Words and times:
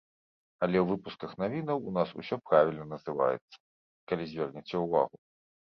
Але 0.67 0.77
ў 0.81 0.85
выпусках 0.91 1.31
навінаў 1.43 1.77
у 1.91 1.95
нас 1.99 2.09
ўсё 2.23 2.35
правільна 2.49 2.85
называецца, 2.97 3.55
калі 4.13 4.23
звернеце 4.35 4.75
ўвагу. 4.89 5.17